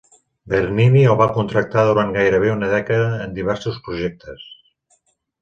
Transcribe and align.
Bernini 0.51 1.03
el 1.09 1.17
va 1.19 1.27
contractar 1.35 1.83
durant 1.89 2.13
gairebé 2.15 2.49
una 2.55 2.71
dècada 2.73 3.13
en 3.27 3.37
diversos 3.37 3.79
projectes. 3.91 4.51